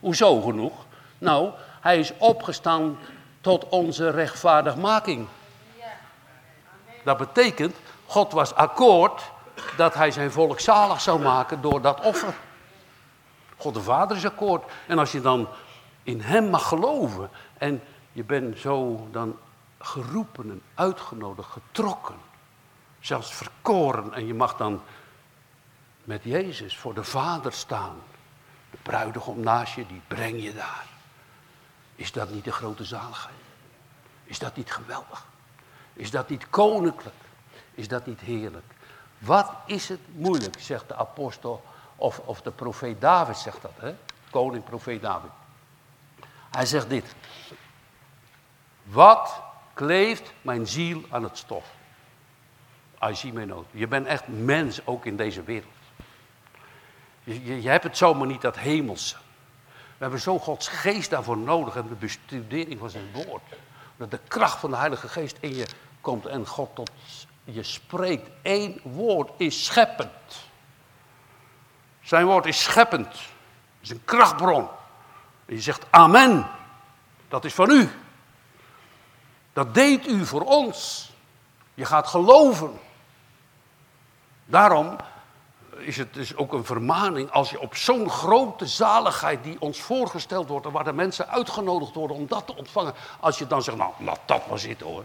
[0.00, 0.72] Hoezo genoeg?
[1.18, 2.98] Nou, hij is opgestaan
[3.40, 5.26] tot onze rechtvaardigmaking.
[7.04, 9.30] Dat betekent, God was akkoord
[9.76, 12.34] dat hij zijn volk zalig zou maken door dat offer.
[13.56, 14.64] God de Vader is akkoord.
[14.86, 15.48] En als je dan
[16.02, 19.38] in hem mag geloven en je bent zo dan
[19.78, 22.16] geroepen en uitgenodigd, getrokken,
[23.00, 24.82] zelfs verkoren en je mag dan
[26.04, 27.96] met Jezus voor de Vader staan.
[28.70, 30.91] De bruidegom naast je, die breng je daar.
[31.96, 33.34] Is dat niet de grote zaligheid?
[34.24, 35.26] Is dat niet geweldig?
[35.92, 37.16] Is dat niet koninklijk?
[37.74, 38.64] Is dat niet heerlijk?
[39.18, 41.64] Wat is het moeilijk, zegt de apostel,
[41.96, 43.94] of, of de profeet David zegt dat, hè?
[44.30, 45.30] koning profeet David.
[46.50, 47.14] Hij zegt dit.
[48.82, 51.64] Wat kleeft mijn ziel aan het stof?
[53.08, 53.66] I see my nood.
[53.70, 55.72] Je bent echt mens ook in deze wereld.
[57.24, 59.16] Je, je, je hebt het zomaar niet dat hemelse.
[60.02, 63.42] We hebben zo Gods geest daarvoor nodig en de bestudering van zijn woord.
[63.96, 65.66] Dat de kracht van de Heilige Geest in je
[66.00, 66.90] komt en God tot
[67.44, 68.30] je spreekt.
[68.42, 70.10] Eén woord is scheppend.
[72.00, 73.08] Zijn woord is scheppend.
[73.80, 74.68] Is een krachtbron.
[75.44, 76.46] Je zegt amen.
[77.28, 77.90] Dat is van u.
[79.52, 81.10] Dat deed u voor ons.
[81.74, 82.80] Je gaat geloven.
[84.44, 84.96] Daarom
[85.82, 90.48] is het dus ook een vermaning als je op zo'n grote zaligheid die ons voorgesteld
[90.48, 93.76] wordt en waar de mensen uitgenodigd worden om dat te ontvangen, als je dan zegt,
[93.76, 95.04] nou laat dat maar zitten hoor.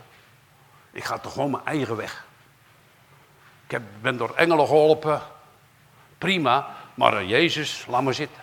[0.92, 2.26] Ik ga toch gewoon mijn eigen weg.
[3.66, 5.22] Ik heb, ben door engelen geholpen,
[6.18, 8.42] prima, maar uh, Jezus, laat maar zitten.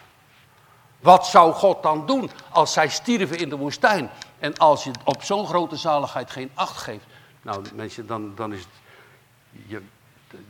[1.00, 4.10] Wat zou God dan doen als zij stierven in de woestijn?
[4.38, 7.04] En als je op zo'n grote zaligheid geen acht geeft.
[7.42, 8.68] Nou mensen, dan, dan is het,
[9.66, 9.82] je,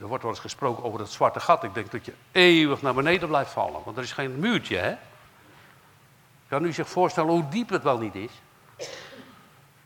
[0.00, 1.64] er wordt wel eens gesproken over dat zwarte gat.
[1.64, 3.80] Ik denk dat je eeuwig naar beneden blijft vallen.
[3.84, 4.94] Want er is geen muurtje, hè?
[6.48, 8.30] Kan u zich voorstellen hoe diep het wel niet is?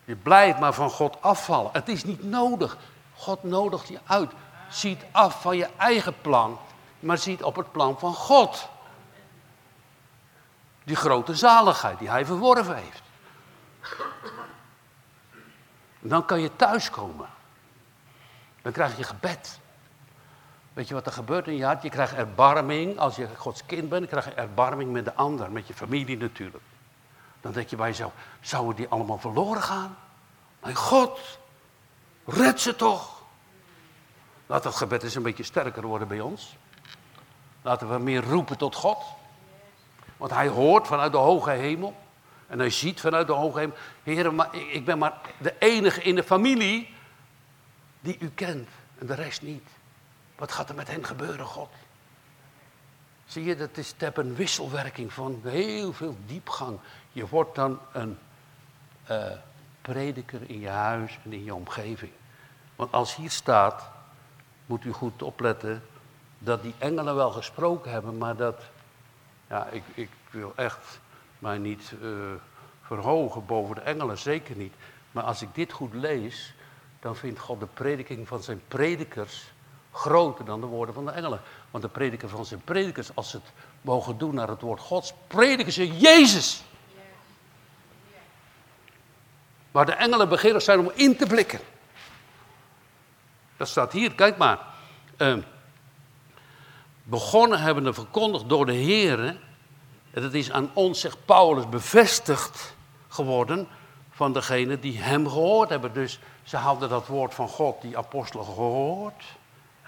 [0.05, 1.71] Je blijft maar van God afvallen.
[1.73, 2.77] Het is niet nodig.
[3.15, 4.31] God nodigt je uit.
[4.69, 6.59] Ziet af van je eigen plan,
[6.99, 8.69] maar ziet op het plan van God.
[10.83, 13.01] Die grote zaligheid die hij verworven heeft.
[15.99, 17.29] dan kan je thuiskomen.
[18.61, 19.59] Dan krijg je gebed.
[20.73, 21.81] Weet je wat er gebeurt in je hart?
[21.81, 22.97] Je krijgt erbarming.
[22.97, 26.63] Als je Gods kind bent, krijg je erbarming met de ander, met je familie natuurlijk.
[27.41, 29.97] Dan denk je bij jezelf, zouden die allemaal verloren gaan?
[30.61, 31.39] Mijn God,
[32.25, 33.21] red ze toch.
[34.45, 36.57] Laat dat gebed eens een beetje sterker worden bij ons.
[37.61, 39.03] Laten we meer roepen tot God.
[40.17, 41.95] Want hij hoort vanuit de hoge hemel.
[42.47, 43.75] En hij ziet vanuit de hoge hemel.
[44.03, 46.93] Heren, ik ben maar de enige in de familie
[47.99, 48.69] die u kent.
[48.97, 49.67] En de rest niet.
[50.39, 51.69] Wat gaat er met hen gebeuren, God?
[53.25, 56.79] Zie je, dat is heb een wisselwerking van heel veel diepgang.
[57.11, 58.17] Je wordt dan een
[59.09, 59.25] uh,
[59.81, 62.11] prediker in je huis en in je omgeving.
[62.75, 63.89] Want als hier staat,
[64.65, 65.83] moet u goed opletten,
[66.37, 68.61] dat die engelen wel gesproken hebben, maar dat,
[69.47, 70.99] ja, ik, ik wil echt
[71.39, 72.17] mij niet uh,
[72.81, 74.73] verhogen boven de engelen, zeker niet.
[75.11, 76.53] Maar als ik dit goed lees,
[76.99, 79.51] dan vindt God de prediking van zijn predikers
[79.91, 81.41] groter dan de woorden van de engelen.
[81.71, 85.13] Want de prediker van zijn predikers, als ze het mogen doen naar het woord Gods,
[85.27, 86.63] prediken ze Jezus.
[89.71, 91.59] Waar de engelen begeerig zijn om in te blikken.
[93.57, 94.59] Dat staat hier, kijk maar.
[95.17, 95.37] Uh,
[97.03, 99.19] begonnen hebben we verkondigd door de Heer.
[100.11, 102.75] En dat is aan ons, zegt Paulus, bevestigd
[103.07, 103.67] geworden
[104.09, 105.93] van degene die hem gehoord hebben.
[105.93, 109.23] Dus ze hadden dat woord van God, die apostelen, gehoord.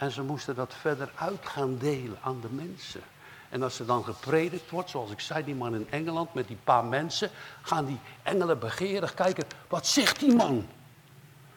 [0.02, 3.02] En ze moesten dat verder uit gaan delen aan de mensen.
[3.50, 6.58] En als er dan gepredikt wordt, zoals ik zei, die man in Engeland met die
[6.64, 7.30] paar mensen,
[7.62, 10.68] gaan die engelen begeerig kijken, wat zegt die man?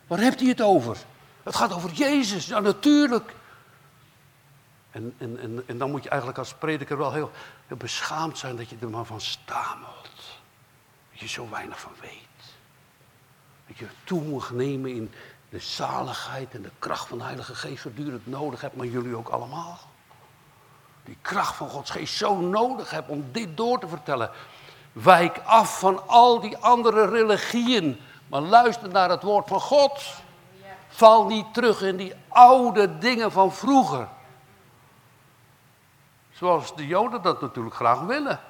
[0.07, 0.97] Waar heeft hij het over?
[1.43, 3.35] Het gaat over Jezus, ja natuurlijk.
[4.91, 7.31] En, en, en, en dan moet je eigenlijk als prediker wel heel,
[7.67, 10.11] heel beschaamd zijn dat je er maar van stamelt.
[11.11, 12.55] Dat je zo weinig van weet.
[13.67, 15.13] Dat je toe moet nemen in
[15.55, 19.29] de zaligheid en de kracht van de Heilige Geest voortdurend nodig hebt, maar jullie ook
[19.29, 19.79] allemaal.
[21.05, 24.31] Die kracht van Gods Geest zo nodig hebt om dit door te vertellen.
[24.93, 30.03] Wijk af van al die andere religieën, maar luister naar het woord van God.
[30.89, 34.09] Val niet terug in die oude dingen van vroeger.
[36.33, 38.41] Zoals de Joden dat natuurlijk graag willen.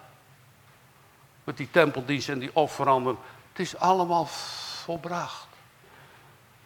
[1.44, 3.18] Met die tempeldienst en die offeranden.
[3.48, 5.43] Het is allemaal volbracht.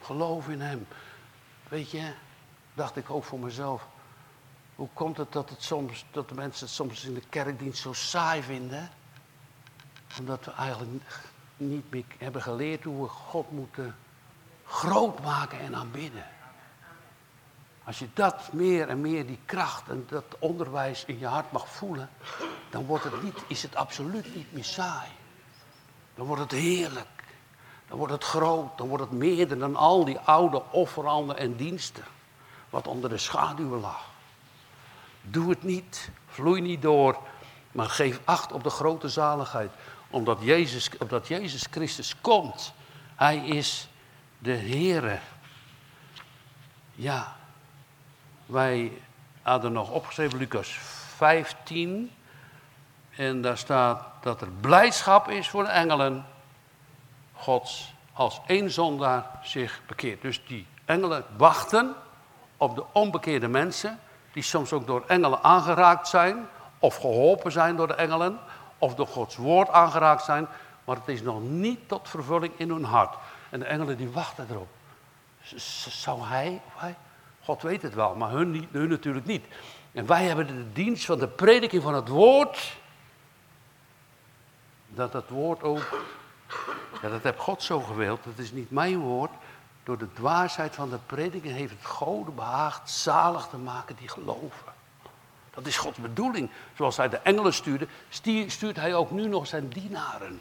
[0.08, 0.86] Geloof in Hem.
[1.68, 2.12] Weet je,
[2.74, 3.86] dacht ik ook voor mezelf.
[4.74, 7.92] Hoe komt het dat, het soms, dat de mensen het soms in de kerkdienst zo
[7.92, 8.90] saai vinden?
[10.18, 11.04] Omdat we eigenlijk
[11.56, 13.96] niet meer hebben geleerd hoe we God moeten
[14.64, 16.26] groot maken en aanbidden.
[17.84, 21.68] Als je dat meer en meer, die kracht en dat onderwijs in je hart mag
[21.68, 22.10] voelen,
[22.70, 25.08] dan wordt het niet, is het absoluut niet meer saai.
[26.14, 27.17] Dan wordt het heerlijk.
[27.88, 28.78] Dan wordt het groot.
[28.78, 32.04] Dan wordt het meer dan al die oude offeranden en diensten.
[32.70, 34.04] Wat onder de schaduwen lag.
[35.22, 36.10] Doe het niet.
[36.26, 37.18] Vloei niet door.
[37.72, 39.70] Maar geef acht op de grote zaligheid.
[40.10, 42.72] Omdat Jezus, omdat Jezus Christus komt.
[43.14, 43.88] Hij is
[44.38, 45.18] de Heere.
[46.94, 47.36] Ja,
[48.46, 48.92] wij
[49.42, 50.78] hadden nog opgeschreven Lucas
[51.16, 52.10] 15.
[53.16, 56.26] En daar staat dat er blijdschap is voor de engelen.
[57.38, 60.22] Gods als één zondaar zich bekeert.
[60.22, 61.94] Dus die engelen wachten
[62.56, 64.00] op de onbekeerde mensen.
[64.32, 66.48] Die soms ook door engelen aangeraakt zijn.
[66.78, 68.38] Of geholpen zijn door de engelen.
[68.78, 70.46] Of door Gods woord aangeraakt zijn.
[70.84, 73.14] Maar het is nog niet tot vervulling in hun hart.
[73.50, 74.68] En de engelen die wachten erop.
[75.88, 76.96] Zou hij hij
[77.48, 79.44] God weet het wel, maar hun, hun natuurlijk niet.
[79.92, 82.76] En wij hebben de dienst van de prediking van het woord.
[84.88, 86.04] Dat het woord ook,
[87.02, 89.30] ja, dat heb God zo gewild, dat is niet mijn woord.
[89.82, 94.72] Door de dwaasheid van de prediking heeft het God behaagd zalig te maken die geloven.
[95.50, 96.50] Dat is Gods bedoeling.
[96.76, 97.86] Zoals hij de engelen stuurde,
[98.46, 100.40] stuurt hij ook nu nog zijn dienaren.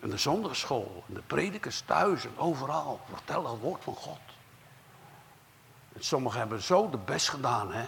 [0.00, 3.00] En de zondagschool, en de predikers thuis en overal.
[3.08, 4.18] Vertel het woord van God.
[5.98, 7.82] Sommigen hebben zo de best gedaan, hè.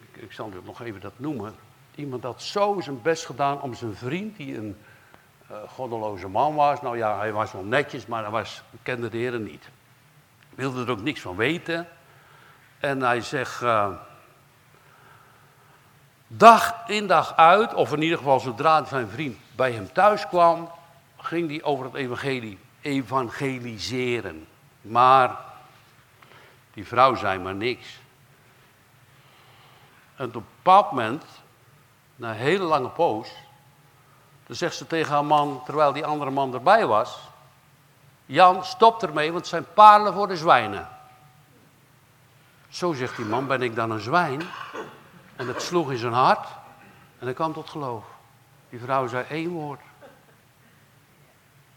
[0.00, 1.54] Ik, ik zal nog even dat noemen.
[1.94, 4.76] Iemand had zo zijn best gedaan om zijn vriend, die een
[5.68, 6.82] goddeloze man was.
[6.82, 9.68] Nou ja, hij was wel netjes, maar hij was, kende de heren niet.
[10.54, 11.88] Wilde er ook niks van weten.
[12.78, 13.88] En hij zegt, uh,
[16.26, 20.70] dag in dag uit, of in ieder geval zodra zijn vriend bij hem thuis kwam,
[21.16, 24.46] ging hij over het evangelie evangeliseren.
[24.80, 25.36] Maar
[26.72, 27.98] die vrouw zei maar niks.
[30.16, 31.24] En op een bepaald moment,
[32.16, 33.32] na een hele lange poos,
[34.46, 37.18] dan zegt ze tegen haar man, terwijl die andere man erbij was:
[38.26, 40.88] Jan, stop ermee, want het zijn parelen voor de zwijnen.
[42.68, 44.42] Zo zegt die man: Ben ik dan een zwijn?
[45.36, 46.48] En het sloeg in zijn hart
[47.18, 48.04] en hij kwam tot geloof.
[48.70, 49.80] Die vrouw zei één woord: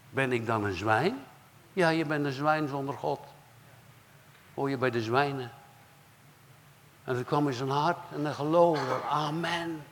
[0.10, 1.26] Ben ik dan een zwijn?
[1.74, 3.20] Ja, je bent een zwijn zonder God
[4.60, 5.52] hoor je bij de zwijnen.
[7.04, 9.02] En het kwam in zijn hart en hij geloofde.
[9.10, 9.84] Amen.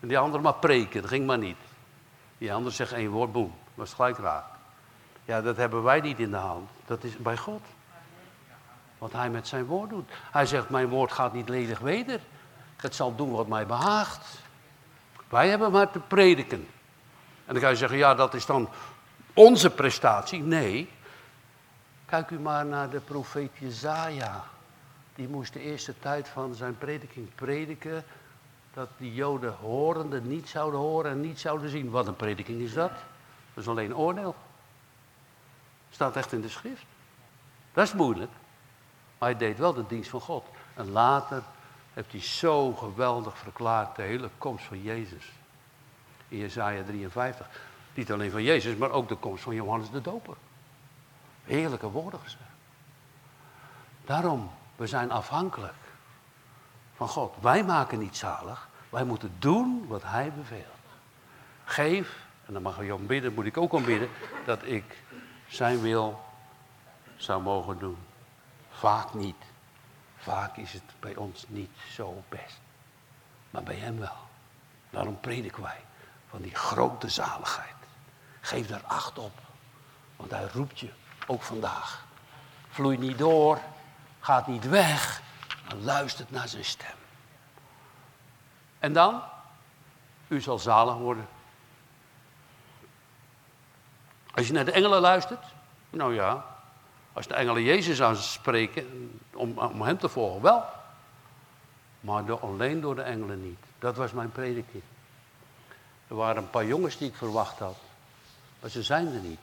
[0.00, 1.56] En die andere maar preken, dat ging maar niet.
[2.38, 4.44] Die andere zegt één woord, boem, was gelijk raak.
[5.24, 6.70] Ja, dat hebben wij niet in de hand.
[6.86, 7.62] Dat is bij God.
[8.98, 10.10] Wat hij met zijn woord doet.
[10.30, 12.20] Hij zegt, mijn woord gaat niet ledig weder.
[12.76, 14.38] Het zal doen wat mij behaagt.
[15.28, 16.66] Wij hebben maar te prediken.
[17.46, 18.68] En dan ga je zeggen, ja, dat is dan
[19.34, 20.42] onze prestatie.
[20.42, 20.88] Nee,
[22.10, 24.44] Kijk u maar naar de profeet Jezaja.
[25.14, 28.04] Die moest de eerste tijd van zijn prediking prediken.
[28.74, 31.90] Dat die Joden horende niet zouden horen en niet zouden zien.
[31.90, 32.92] Wat een prediking is dat?
[33.54, 34.34] Dat is alleen oordeel.
[35.90, 36.84] Staat echt in de schrift.
[37.72, 38.30] Dat is moeilijk.
[39.18, 40.44] Maar hij deed wel de dienst van God.
[40.74, 41.42] En later
[41.92, 45.32] heeft hij zo geweldig verklaard de hele komst van Jezus.
[46.28, 47.46] In Jezaja 53.
[47.94, 50.36] Niet alleen van Jezus, maar ook de komst van Johannes de Doper.
[51.44, 52.42] Heerlijke woorden gezegd.
[54.04, 55.74] Daarom, we zijn afhankelijk
[57.00, 57.34] van God.
[57.40, 58.68] Wij maken niet zalig.
[58.88, 60.64] Wij moeten doen wat Hij beveelt.
[61.64, 64.08] Geef, en dan mag je om bidden, moet ik ook om bidden,
[64.44, 65.02] dat ik
[65.48, 66.20] zijn wil
[67.16, 67.98] zou mogen doen.
[68.70, 69.36] Vaak niet.
[70.16, 72.60] Vaak is het bij ons niet zo best.
[73.50, 74.16] Maar bij hem wel.
[74.90, 75.80] Daarom prediken wij
[76.28, 77.74] van die grote zaligheid.
[78.40, 79.38] Geef daar acht op.
[80.16, 80.90] Want hij roept je,
[81.26, 82.04] ook vandaag.
[82.68, 83.58] Vloei niet door,
[84.20, 85.22] gaat niet weg,
[85.74, 86.96] luistert naar zijn stem.
[88.78, 89.22] En dan,
[90.28, 91.28] u zal zalig worden.
[94.34, 95.44] Als je naar de engelen luistert,
[95.90, 96.44] nou ja,
[97.12, 100.64] als de engelen Jezus aanspreken om, om hem te volgen, wel.
[102.00, 103.58] Maar alleen door de engelen niet.
[103.78, 104.82] Dat was mijn prediking.
[106.08, 107.76] Er waren een paar jongens die ik verwacht had.
[108.60, 109.40] Maar ze zijn er niet.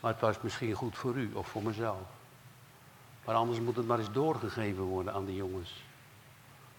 [0.00, 2.15] Maar het was misschien goed voor u of voor mezelf.
[3.26, 5.84] Maar anders moet het maar eens doorgegeven worden aan die jongens.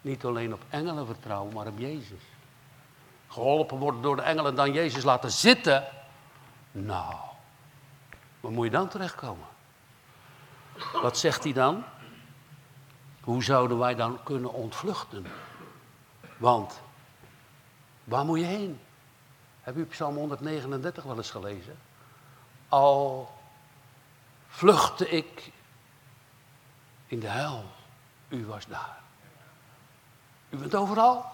[0.02, 2.22] Niet alleen op engelen vertrouwen, maar op Jezus.
[3.28, 5.84] Geholpen worden door de engelen dan Jezus laten zitten.
[6.72, 7.16] Nou,
[8.40, 9.48] waar moet je dan terechtkomen?
[11.02, 11.84] Wat zegt hij dan?
[13.22, 15.26] Hoe zouden wij dan kunnen ontvluchten?
[16.38, 16.82] Want,
[18.04, 18.80] waar moet je heen?
[19.62, 21.78] Heb u Psalm 139 wel eens gelezen?
[22.70, 23.30] Al
[24.48, 25.52] vluchtte ik
[27.08, 27.66] in de hel,
[28.30, 28.98] u was daar.
[30.50, 31.26] U bent overal.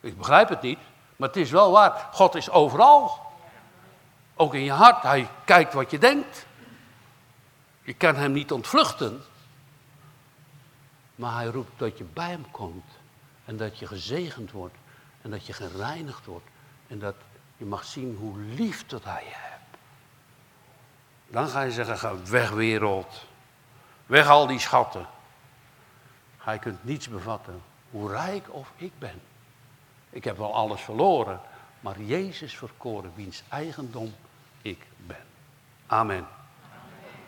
[0.00, 0.78] Ik begrijp het niet,
[1.16, 2.08] maar het is wel waar.
[2.12, 3.32] God is overal.
[4.34, 5.02] Ook in je hart.
[5.02, 6.46] Hij kijkt wat je denkt.
[7.82, 9.22] Je kan hem niet ontvluchten.
[11.14, 12.84] Maar hij roept dat je bij hem komt.
[13.44, 14.74] En dat je gezegend wordt.
[15.22, 16.46] En dat je gereinigd wordt.
[16.86, 17.14] En dat
[17.56, 19.78] je mag zien hoe lief dat hij je hebt.
[21.26, 23.24] Dan ga je zeggen, ga weg wereld.
[24.06, 25.06] Weg al die schatten.
[26.38, 29.22] Hij kunt niets bevatten, hoe rijk of ik ben.
[30.10, 31.40] Ik heb wel alles verloren,
[31.80, 34.14] maar Jezus verkoren, wiens eigendom
[34.62, 35.26] ik ben.
[35.86, 36.26] Amen.